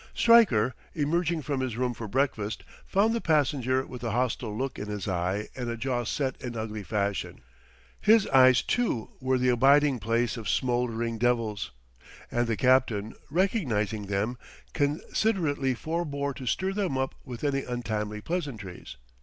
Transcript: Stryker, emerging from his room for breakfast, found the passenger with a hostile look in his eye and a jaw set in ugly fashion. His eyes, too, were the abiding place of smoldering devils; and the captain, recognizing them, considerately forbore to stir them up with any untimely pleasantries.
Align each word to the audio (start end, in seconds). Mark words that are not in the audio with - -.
Stryker, 0.15 0.73
emerging 0.95 1.43
from 1.43 1.59
his 1.59 1.77
room 1.77 1.93
for 1.93 2.07
breakfast, 2.07 2.63
found 2.87 3.13
the 3.13 3.21
passenger 3.21 3.85
with 3.85 4.03
a 4.03 4.09
hostile 4.09 4.57
look 4.57 4.79
in 4.79 4.87
his 4.87 5.07
eye 5.07 5.47
and 5.55 5.69
a 5.69 5.77
jaw 5.77 6.03
set 6.05 6.41
in 6.41 6.55
ugly 6.55 6.81
fashion. 6.81 7.41
His 7.99 8.25
eyes, 8.29 8.63
too, 8.63 9.11
were 9.19 9.37
the 9.37 9.49
abiding 9.49 9.99
place 9.99 10.37
of 10.37 10.49
smoldering 10.49 11.19
devils; 11.19 11.69
and 12.31 12.47
the 12.47 12.57
captain, 12.57 13.13
recognizing 13.29 14.07
them, 14.07 14.39
considerately 14.73 15.75
forbore 15.75 16.33
to 16.33 16.47
stir 16.47 16.73
them 16.73 16.97
up 16.97 17.13
with 17.23 17.43
any 17.43 17.61
untimely 17.63 18.21
pleasantries. 18.21 18.95